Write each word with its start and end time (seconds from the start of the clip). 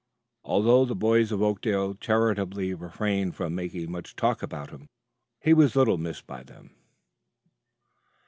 Although 0.43 0.85
the 0.85 0.95
boys 0.95 1.31
of 1.31 1.43
Oakdale 1.43 1.93
charitably 1.93 2.73
refrained 2.73 3.35
from 3.35 3.53
making 3.53 3.91
much 3.91 4.15
talk 4.15 4.41
about 4.41 4.71
him, 4.71 4.87
he 5.39 5.53
was 5.53 5.75
little 5.75 5.99
missed 5.99 6.25
by 6.25 6.41
them. 6.41 6.73